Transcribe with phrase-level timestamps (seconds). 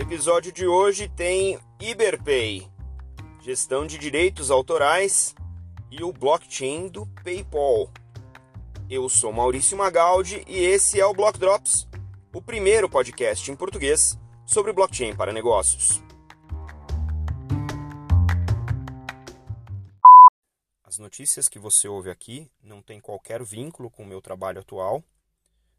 [0.00, 2.66] No episódio de hoje tem Iberpay,
[3.42, 5.34] gestão de direitos autorais
[5.90, 7.92] e o blockchain do PayPal.
[8.88, 11.86] Eu sou Maurício Magaldi e esse é o Block Drops,
[12.32, 16.02] o primeiro podcast em português sobre blockchain para negócios.
[20.82, 25.04] As notícias que você ouve aqui não têm qualquer vínculo com o meu trabalho atual,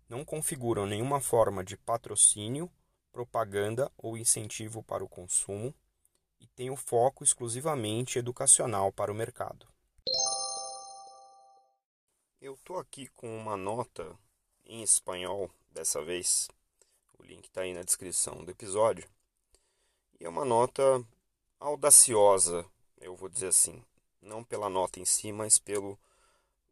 [0.08, 2.72] não configuram nenhuma forma de patrocínio
[3.12, 5.74] propaganda ou incentivo para o consumo
[6.40, 9.68] e tem o foco exclusivamente educacional para o mercado.
[12.42, 14.18] Eu estou aqui com uma nota
[14.66, 16.48] em espanhol dessa vez.
[17.18, 19.08] O link está aí na descrição do episódio.
[20.20, 21.06] E é uma nota
[21.60, 22.66] audaciosa,
[23.00, 23.84] eu vou dizer assim.
[24.20, 26.00] Não pela nota em si, mas pelo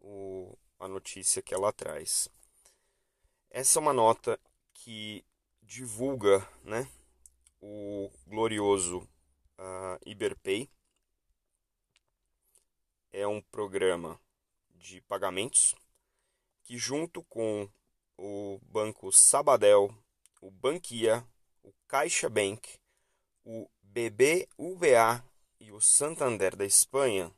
[0.01, 2.27] o, a notícia que ela traz.
[3.51, 4.39] Essa é uma nota
[4.73, 5.23] que
[5.69, 6.89] divulga né,
[7.61, 9.07] o glorioso
[9.59, 10.67] uh, Iberpay.
[13.11, 14.19] É um programa
[14.73, 15.75] de pagamentos
[16.63, 17.69] que, junto com
[18.17, 19.95] o Banco Sabadell,
[20.41, 21.23] o Bankia,
[21.61, 22.79] o Caixa Bank,
[23.45, 25.23] o BBVA
[25.59, 27.31] e o Santander da Espanha,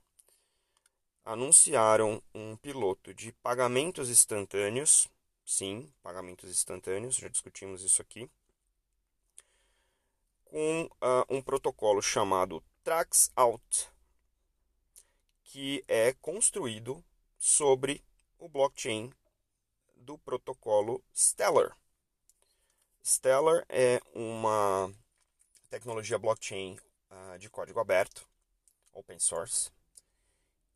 [1.25, 5.09] anunciaram um piloto de pagamentos instantâneos
[5.53, 8.31] Sim, pagamentos instantâneos, já discutimos isso aqui.
[10.45, 13.89] Com uh, um protocolo chamado Trax Out,
[15.43, 17.03] que é construído
[17.37, 18.01] sobre
[18.39, 19.11] o blockchain
[19.97, 21.77] do protocolo Stellar.
[23.03, 24.89] Stellar é uma
[25.69, 26.79] tecnologia blockchain
[27.09, 28.25] uh, de código aberto,
[28.93, 29.69] open source,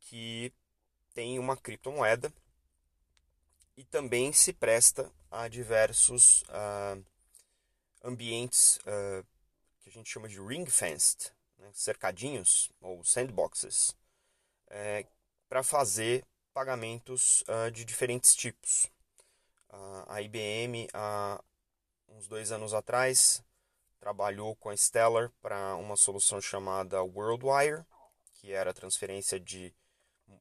[0.00, 0.52] que
[1.14, 2.30] tem uma criptomoeda
[3.76, 7.04] e também se presta a diversos uh,
[8.02, 9.26] ambientes uh,
[9.80, 13.94] que a gente chama de ring fenced, né, cercadinhos ou sandboxes,
[14.68, 15.06] é,
[15.48, 18.90] para fazer pagamentos uh, de diferentes tipos.
[20.08, 21.42] a IBM, há
[22.08, 23.42] uns dois anos atrás,
[24.00, 27.84] trabalhou com a Stellar para uma solução chamada WorldWire,
[28.32, 29.74] que era transferência de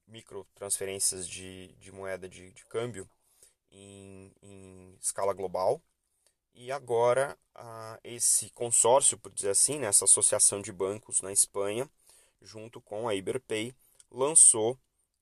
[0.08, 3.10] microtransferências de, de moeda de, de câmbio
[3.76, 5.82] em, em escala global.
[6.54, 7.38] E agora
[8.04, 11.90] esse consórcio, por dizer assim, né, essa associação de bancos na Espanha,
[12.42, 13.74] junto com a Iberpay,
[14.10, 14.78] lançou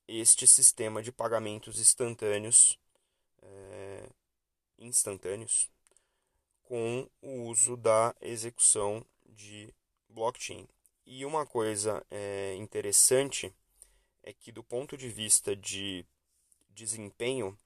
[0.06, 2.78] este sistema de pagamentos instantâneos,
[3.42, 4.08] é,
[4.78, 5.70] instantâneos
[6.62, 9.72] com o uso da execução de
[10.08, 10.68] blockchain.
[11.06, 13.52] E uma coisa é, interessante
[14.22, 16.04] é que, do ponto de vista de
[16.70, 17.56] desempenho,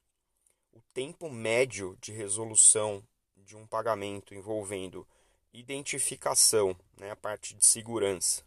[0.72, 3.02] o tempo médio de resolução
[3.36, 5.06] de um pagamento envolvendo
[5.52, 8.44] identificação, né, a parte de segurança,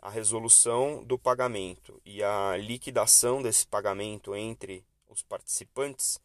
[0.00, 6.20] a resolução do pagamento e a liquidação desse pagamento entre os participantes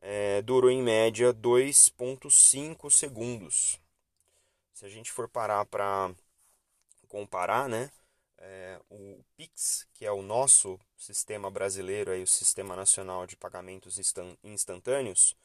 [0.00, 3.80] é, durou em média 2,5 segundos.
[4.72, 6.14] Se a gente for parar para
[7.08, 7.90] comparar, né,
[8.40, 13.98] é, o PIX, que é o nosso sistema brasileiro, aí, o Sistema Nacional de Pagamentos
[14.42, 15.36] Instantâneos,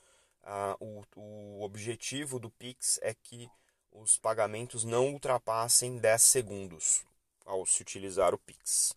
[0.44, 3.50] ah, o, o objetivo do PIX é que
[3.92, 7.04] os pagamentos não ultrapassem 10 segundos
[7.46, 8.96] ao se utilizar o PIX.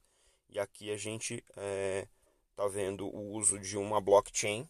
[0.50, 2.08] E aqui a gente está é,
[2.56, 4.68] tá vendo o uso de uma blockchain,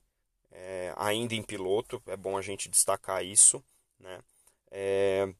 [0.50, 3.62] é, ainda em piloto, é bom a gente destacar isso,
[3.98, 4.22] né?
[4.70, 5.32] É,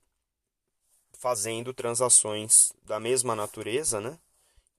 [1.19, 4.19] fazendo transações da mesma natureza, né,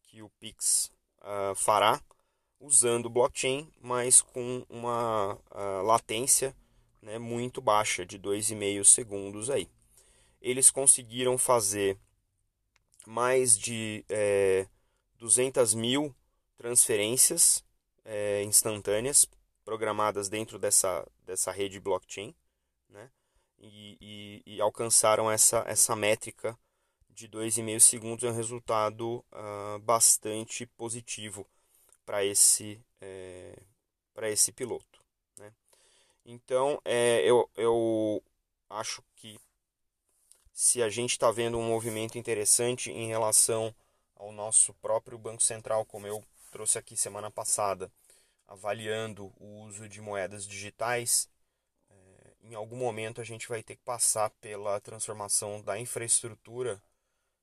[0.03, 0.89] que o Pix
[1.19, 2.01] uh, fará,
[2.59, 6.55] usando blockchain, mas com uma uh, latência
[7.01, 9.69] né, muito baixa, de 2,5 segundos aí.
[10.41, 11.97] Eles conseguiram fazer
[13.06, 14.66] mais de é,
[15.17, 16.16] 200 mil
[16.57, 17.63] transferências
[18.06, 19.27] é, instantâneas
[19.66, 22.33] programadas dentro dessa, dessa rede blockchain?
[23.59, 26.57] E, e, e alcançaram essa, essa métrica
[27.09, 31.45] de 2,5 segundos, é um resultado uh, bastante positivo
[32.06, 33.61] para esse, é,
[34.23, 35.03] esse piloto.
[35.38, 35.51] Né?
[36.25, 38.23] Então, é, eu, eu
[38.69, 39.39] acho que
[40.53, 43.73] se a gente está vendo um movimento interessante em relação
[44.15, 47.91] ao nosso próprio Banco Central, como eu trouxe aqui semana passada,
[48.47, 51.29] avaliando o uso de moedas digitais
[52.50, 56.81] em algum momento a gente vai ter que passar pela transformação da infraestrutura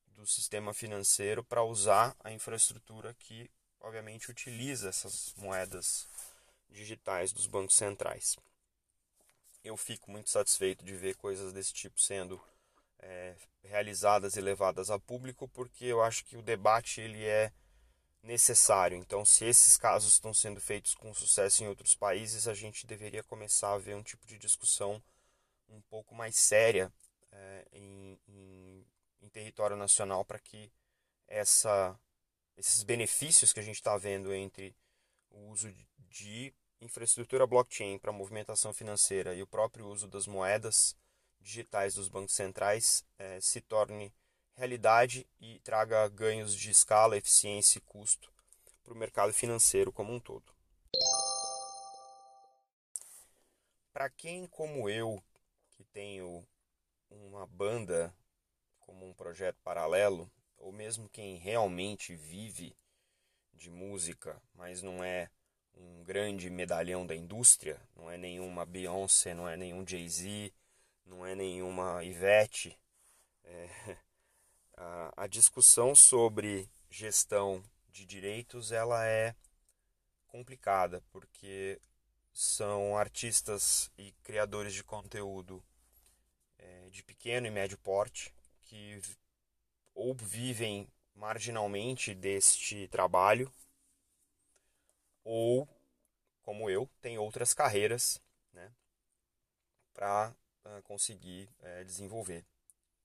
[0.08, 3.48] do sistema financeiro para usar a infraestrutura que,
[3.80, 6.08] obviamente, utiliza essas moedas
[6.68, 8.36] digitais dos bancos centrais.
[9.62, 12.40] Eu fico muito satisfeito de ver coisas desse tipo sendo
[12.98, 17.52] é, realizadas e levadas a público, porque eu acho que o debate ele é
[18.26, 18.98] necessário.
[18.98, 23.22] Então, se esses casos estão sendo feitos com sucesso em outros países, a gente deveria
[23.22, 25.02] começar a ver um tipo de discussão
[25.68, 26.92] um pouco mais séria
[27.32, 28.86] é, em, em,
[29.22, 30.70] em, território nacional para que
[31.26, 31.98] essa,
[32.56, 34.76] esses benefícios que a gente está vendo entre
[35.30, 35.72] o uso
[36.08, 40.96] de infraestrutura blockchain para movimentação financeira e o próprio uso das moedas
[41.40, 44.12] digitais dos bancos centrais é, se torne
[44.56, 48.32] realidade e traga ganhos de escala, eficiência e custo
[48.82, 50.54] para o mercado financeiro como um todo.
[53.92, 55.22] Para quem, como eu,
[55.72, 56.46] que tenho
[57.10, 58.14] uma banda
[58.80, 62.74] como um projeto paralelo, ou mesmo quem realmente vive
[63.52, 65.30] de música, mas não é
[65.74, 70.52] um grande medalhão da indústria, não é nenhuma Beyoncé, não é nenhum Jay-Z,
[71.04, 72.78] não é nenhuma Ivete.
[73.44, 73.96] É,
[74.76, 79.34] a, a discussão sobre gestão de direitos ela é
[80.28, 81.80] complicada porque
[82.32, 85.64] são artistas e criadores de conteúdo
[86.58, 89.00] é, de pequeno e médio porte que
[89.94, 93.50] ou vivem marginalmente deste trabalho
[95.24, 95.66] ou
[96.42, 98.20] como eu tem outras carreiras
[98.52, 98.70] né,
[99.94, 100.34] para uh,
[100.64, 102.44] ah, conseguir uh, desenvolver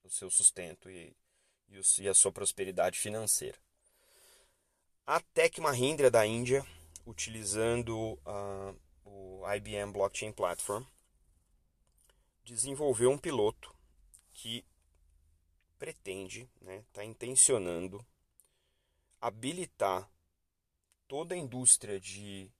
[0.04, 1.16] o seu sustento e
[2.00, 3.58] e a sua prosperidade financeira.
[5.06, 6.64] A Tech Mahindra da Índia,
[7.06, 10.84] utilizando uh, o IBM Blockchain Platform,
[12.44, 13.74] desenvolveu um piloto
[14.32, 14.64] que
[15.78, 18.04] pretende, está né, tá intencionando
[19.20, 20.08] habilitar
[21.08, 22.50] toda a indústria de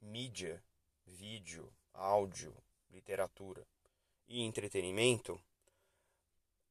[0.00, 0.62] mídia,
[1.06, 2.54] vídeo, áudio,
[2.90, 3.66] literatura
[4.26, 5.40] e entretenimento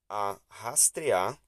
[0.07, 1.39] a rastrear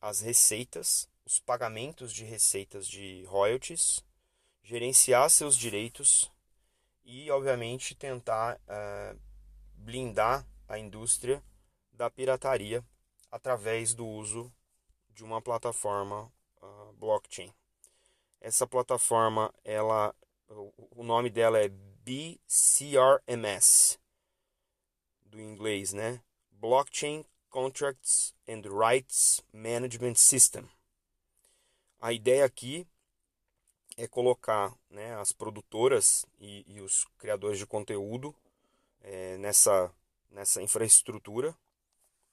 [0.00, 4.02] as receitas, os pagamentos de receitas de royalties,
[4.62, 6.30] gerenciar seus direitos
[7.04, 9.18] e, obviamente, tentar uh,
[9.74, 11.42] blindar a indústria
[11.92, 12.84] da pirataria
[13.30, 14.52] através do uso
[15.10, 16.32] de uma plataforma
[16.62, 17.52] uh, blockchain.
[18.40, 20.14] Essa plataforma, ela,
[20.92, 21.68] o nome dela é
[22.02, 23.98] BCRMS,
[25.26, 26.22] do inglês, né?
[26.50, 30.68] Blockchain Contracts and Rights Management System.
[32.00, 32.86] A ideia aqui
[33.96, 38.34] é colocar né, as produtoras e, e, os criadores de conteúdo
[39.02, 39.92] é, nessa,
[40.30, 41.54] nessa infraestrutura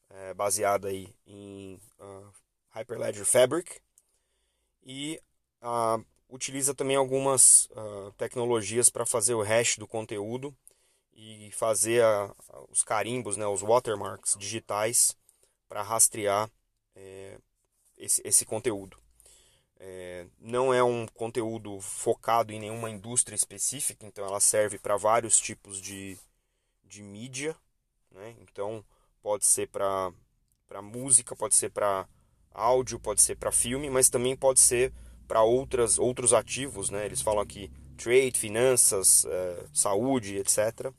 [0.10, 2.32] é, baseada aí em uh,
[2.70, 3.82] Hyperledger Fabric
[4.86, 5.22] e
[5.62, 10.56] uh, utiliza também algumas uh, tecnologias para fazer o hash do conteúdo
[11.18, 12.32] e fazer a,
[12.70, 15.18] os carimbos, né, os watermarks digitais
[15.68, 16.50] para rastrear
[16.96, 17.40] é,
[17.98, 18.98] esse, esse conteúdo.
[19.80, 25.40] É, não é um conteúdo focado em nenhuma indústria específica, então ela serve para vários
[25.40, 26.18] tipos de,
[26.84, 27.56] de mídia.
[28.12, 28.36] Né?
[28.42, 28.86] Então
[29.22, 30.14] pode ser para
[30.84, 32.08] música, pode ser para
[32.52, 34.94] áudio, pode ser para filme, mas também pode ser
[35.28, 36.92] para outras outros ativos.
[36.92, 37.06] Né?
[37.06, 40.94] Eles falam aqui trade, finanças, é, saúde, etc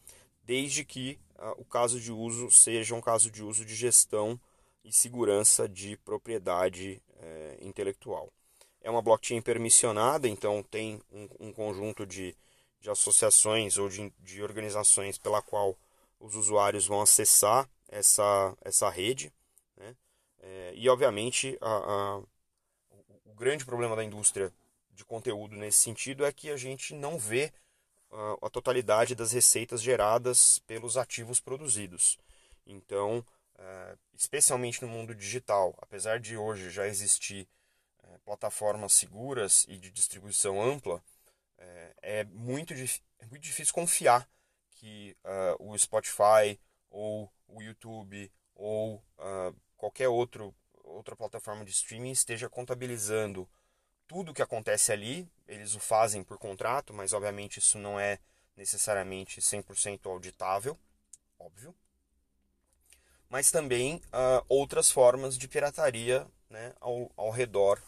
[0.49, 4.41] desde que ah, o caso de uso seja um caso de uso de gestão
[4.83, 8.33] e segurança de propriedade eh, intelectual.
[8.81, 12.35] É uma blockchain permissionada, então tem um, um conjunto de,
[12.81, 15.77] de associações ou de, de organizações pela qual
[16.19, 19.31] os usuários vão acessar essa, essa rede.
[19.77, 19.95] Né?
[20.41, 22.23] É, e, obviamente, a, a,
[23.27, 24.51] o grande problema da indústria
[24.93, 27.53] de conteúdo nesse sentido é que a gente não vê
[28.41, 32.19] a totalidade das receitas geradas pelos ativos produzidos.
[32.67, 33.25] Então,
[33.59, 37.49] é, especialmente no mundo digital, apesar de hoje já existir
[38.03, 41.03] é, plataformas seguras e de distribuição ampla,
[41.59, 44.29] é, é muito, é muito difícil confiar
[44.71, 45.17] que
[45.59, 46.57] o Spotify
[46.89, 49.03] ou o YouTube ou
[49.77, 53.49] qualquer outro, outra plataforma de streaming esteja contabilizando
[54.09, 58.19] tudo que acontece ali, eles o fazem por contrato, mas obviamente isso não é
[58.57, 60.77] necessariamente 100% auditável,
[61.39, 61.75] óbvio.
[63.29, 67.81] Mas também uh, outras formas de pirataria né, ao, ao redor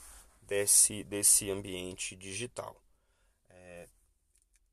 [0.42, 2.76] desse, desse ambiente digital.
[3.48, 3.88] É,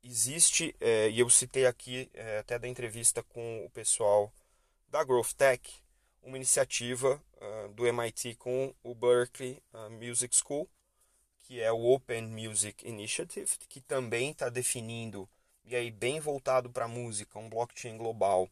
[0.04, 4.34] existe, é, e eu citei aqui é, até da entrevista com o pessoal
[4.90, 5.62] da Growth Tech,
[6.22, 10.70] uma iniciativa uh, do MIT com o Berkeley uh, Music School,
[11.48, 15.30] que é o Open Music Initiative, que também está definindo,
[15.64, 18.50] e aí bem voltado para a música, um blockchain global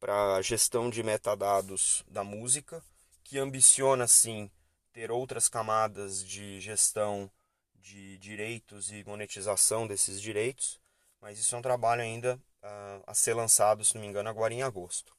[0.00, 2.82] para gestão de metadados da música,
[3.22, 4.50] que ambiciona sim
[4.92, 7.30] ter outras camadas de gestão
[7.76, 10.80] de direitos e monetização desses direitos,
[11.20, 14.52] mas isso é um trabalho ainda uh, a ser lançado, se não me engano, agora
[14.52, 15.14] em agosto.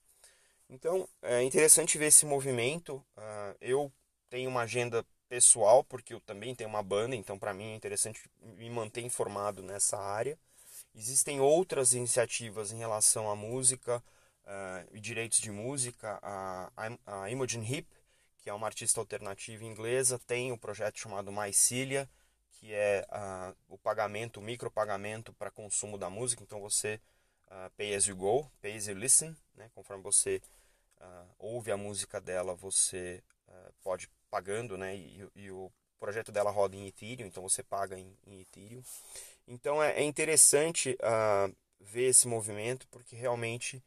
[0.70, 2.96] Então é interessante ver esse movimento.
[3.16, 3.94] Uh, eu
[4.30, 8.22] tenho uma agenda pessoal, porque eu também tenho uma banda, então para mim é interessante
[8.42, 10.38] me manter informado nessa área.
[10.94, 13.98] Existem outras iniciativas em relação à música
[14.46, 16.20] uh, e direitos de música.
[16.22, 16.72] A,
[17.06, 17.88] a Imogen Heap,
[18.38, 22.10] que é uma artista alternativa inglesa, tem um projeto chamado Mycelia,
[22.52, 26.44] que é uh, o pagamento, o micropagamento para consumo da música.
[26.44, 27.00] Então você
[27.48, 29.70] uh, pay as you go, pay as you listen, né?
[29.74, 30.42] conforme você
[31.38, 33.22] ouve a música dela, você
[33.84, 34.98] pode pagando, né?
[34.98, 38.84] E, e, o projeto dela roda em Ethereum, então você paga em, em Ethereum.
[39.48, 43.82] Então é, é interessante uh, ver esse movimento, porque realmente,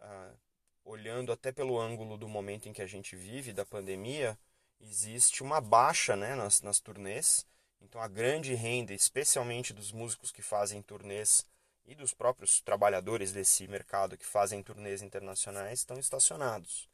[0.00, 0.36] uh,
[0.84, 4.36] olhando até pelo ângulo do momento em que a gente vive, da pandemia,
[4.80, 7.46] existe uma baixa né, nas, nas turnês.
[7.80, 11.46] Então a grande renda, especialmente dos músicos que fazem turnês
[11.86, 16.88] e dos próprios trabalhadores desse mercado que fazem turnês internacionais, estão estacionados.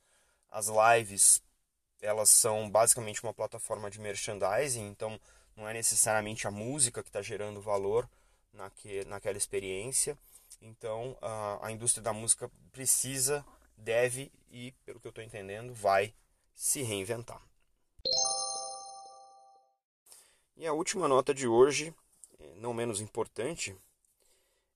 [0.51, 1.43] As lives
[2.01, 5.21] elas são basicamente uma plataforma de merchandising, então
[5.57, 8.09] não é necessariamente a música que está gerando valor
[8.53, 10.17] naque, naquela experiência.
[10.61, 13.45] Então a, a indústria da música precisa,
[13.77, 16.15] deve e, pelo que eu estou entendendo, vai
[16.55, 17.41] se reinventar.
[20.57, 21.95] E a última nota de hoje,
[22.57, 23.77] não menos importante,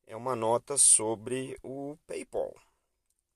[0.07, 2.55] é uma nota sobre o PayPal.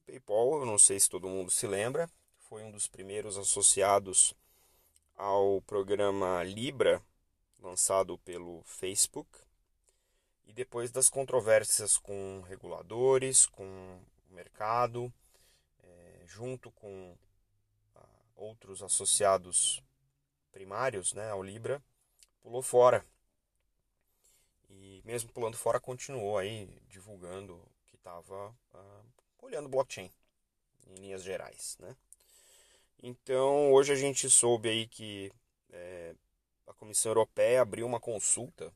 [0.07, 2.09] PayPal, eu não sei se todo mundo se lembra,
[2.49, 4.33] foi um dos primeiros associados
[5.17, 7.03] ao programa Libra,
[7.61, 9.29] lançado pelo Facebook.
[10.45, 13.65] E depois das controvérsias com reguladores, com
[14.31, 15.12] o mercado,
[15.83, 17.17] é, junto com
[17.97, 19.83] ah, outros associados
[20.53, 21.83] primários né, ao Libra,
[22.43, 23.05] pulou fora.
[24.71, 29.03] E mesmo pulando fora, continuou aí divulgando que estava ah,
[29.41, 30.12] olhando blockchain
[30.87, 31.76] em linhas gerais.
[31.81, 31.97] Né?
[33.09, 35.31] Então, hoje a gente soube aí que
[35.71, 36.13] é,
[36.67, 38.75] a Comissão Europeia abriu uma consulta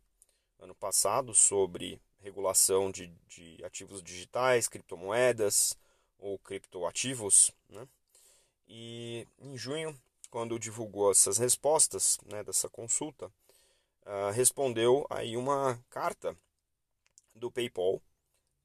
[0.60, 5.76] ano passado sobre regulação de, de ativos digitais, criptomoedas
[6.16, 7.88] ou criptoativos, né?
[8.68, 16.36] E em junho, quando divulgou essas respostas né, dessa consulta, uh, respondeu aí uma carta
[17.34, 18.00] do PayPal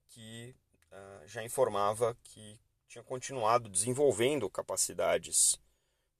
[0.10, 0.56] que
[0.92, 2.60] uh, já informava que
[2.96, 5.60] tinha continuado desenvolvendo capacidades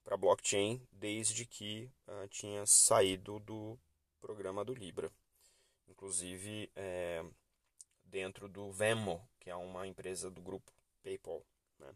[0.04, 3.78] para blockchain desde que uh, tinha saído do
[4.20, 5.10] programa do Libra.
[5.88, 7.24] Inclusive é,
[8.04, 10.70] dentro do Venmo, que é uma empresa do grupo
[11.02, 11.42] PayPal.
[11.78, 11.94] Né?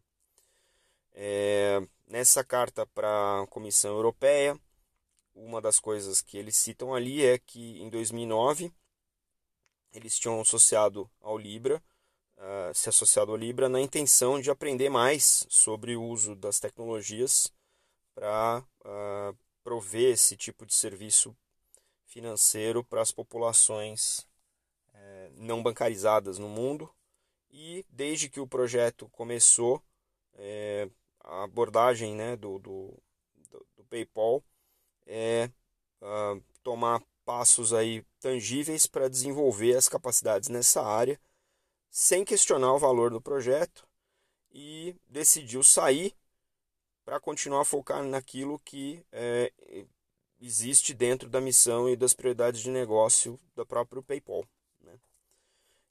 [1.12, 4.58] É, nessa carta para a Comissão Europeia,
[5.34, 8.72] uma das coisas que eles citam ali é que em 2009
[9.92, 11.82] eles tinham associado ao Libra
[12.40, 17.52] uh, se associado ao Libra na intenção de aprender mais sobre o uso das tecnologias
[18.14, 21.36] para uh, prover esse tipo de serviço
[22.06, 24.20] financeiro para as populações
[24.88, 26.90] uh, não bancarizadas no mundo.
[27.52, 29.82] E desde que o projeto começou,
[30.34, 32.96] é, a abordagem né, do, do,
[33.76, 34.42] do, PayPal
[35.04, 35.50] é
[36.00, 41.20] uh, tomar passos aí tangíveis para desenvolver as capacidades nessa área
[41.90, 43.86] sem questionar o valor do projeto
[44.52, 46.14] e decidiu sair
[47.04, 49.52] para continuar a focar naquilo que é,
[50.40, 54.44] existe dentro da missão e das prioridades de negócio da própria PayPal.
[54.80, 54.98] Né?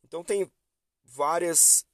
[0.04, 0.50] Então tem
[1.04, 1.86] várias,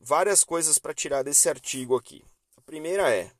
[0.00, 2.22] várias coisas para tirar desse artigo aqui.
[2.56, 3.30] A primeira é,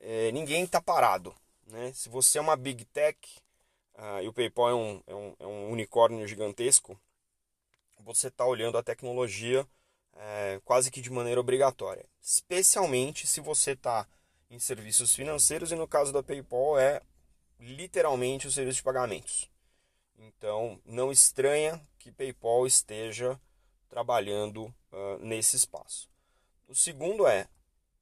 [0.00, 1.34] é ninguém está parado.
[1.66, 1.92] Né?
[1.92, 3.18] Se você é uma big tech,
[3.94, 6.98] uh, e o PayPal é um, é um, é um unicórnio gigantesco,
[8.04, 9.66] você está olhando a tecnologia
[10.16, 14.06] é, quase que de maneira obrigatória, especialmente se você está
[14.50, 17.00] em serviços financeiros e no caso da PayPal é
[17.58, 19.50] literalmente o serviço de pagamentos.
[20.16, 23.40] Então, não estranha que PayPal esteja
[23.88, 26.08] trabalhando uh, nesse espaço.
[26.68, 27.48] O segundo é,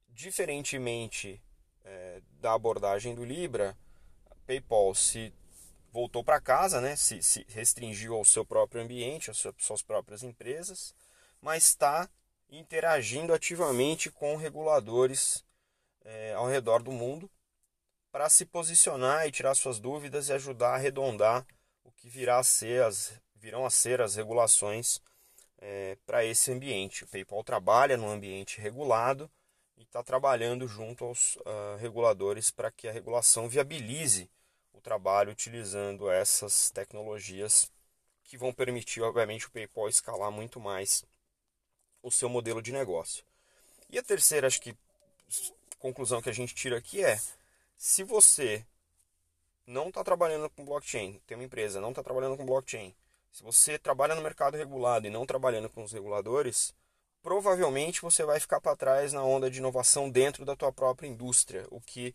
[0.09, 1.41] diferentemente
[1.83, 3.75] é, da abordagem do Libra,
[4.45, 5.33] PayPal se
[5.93, 6.95] voltou para casa, né?
[6.95, 10.93] Se, se, restringiu ao seu próprio ambiente, às suas próprias empresas,
[11.39, 12.09] mas está
[12.49, 15.45] interagindo ativamente com reguladores
[16.03, 17.29] é, ao redor do mundo
[18.11, 21.45] para se posicionar e tirar suas dúvidas e ajudar a arredondar
[21.83, 24.99] o que virá a ser as, virão a ser as regulações
[25.59, 27.03] é, para esse ambiente.
[27.03, 29.29] O PayPal trabalha num ambiente regulado
[29.77, 34.29] e está trabalhando junto aos uh, reguladores para que a regulação viabilize
[34.83, 37.71] trabalho utilizando essas tecnologias
[38.23, 41.03] que vão permitir, obviamente, o PayPal escalar muito mais
[42.01, 43.23] o seu modelo de negócio.
[43.89, 44.77] E a terceira, acho que
[45.79, 47.19] conclusão que a gente tira aqui é:
[47.77, 48.65] se você
[49.65, 52.93] não está trabalhando com blockchain, tem uma empresa não está trabalhando com blockchain,
[53.31, 56.73] se você trabalha no mercado regulado e não trabalhando com os reguladores,
[57.21, 61.65] provavelmente você vai ficar para trás na onda de inovação dentro da tua própria indústria,
[61.71, 62.13] o que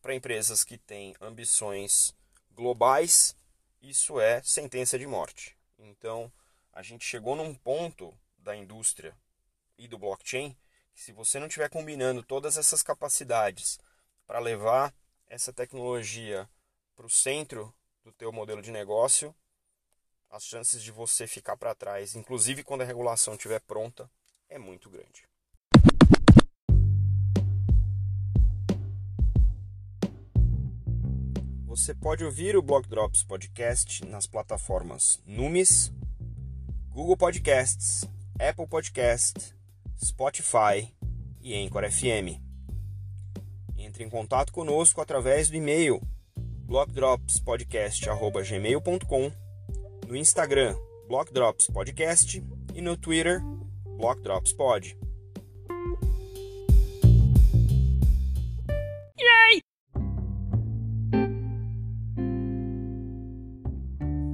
[0.00, 2.14] para empresas que têm ambições
[2.52, 3.36] globais,
[3.80, 5.56] isso é sentença de morte.
[5.78, 6.32] Então,
[6.72, 9.16] a gente chegou num ponto da indústria
[9.78, 10.56] e do blockchain
[10.92, 13.78] que se você não estiver combinando todas essas capacidades
[14.26, 14.94] para levar
[15.26, 16.48] essa tecnologia
[16.94, 19.34] para o centro do teu modelo de negócio,
[20.28, 24.10] as chances de você ficar para trás, inclusive quando a regulação estiver pronta,
[24.48, 25.29] é muito grande.
[31.70, 35.92] Você pode ouvir o Block Drops Podcast nas plataformas Numis,
[36.88, 38.04] Google Podcasts,
[38.40, 39.54] Apple Podcast,
[40.04, 40.92] Spotify
[41.40, 42.40] e Anchor FM.
[43.78, 46.02] Entre em contato conosco através do e-mail
[46.66, 49.32] blockdropspodcast.gmail.com,
[50.08, 50.74] no Instagram
[51.06, 52.42] Blockdrops Podcast
[52.74, 53.40] e no Twitter
[53.96, 54.98] Block Drops Pod.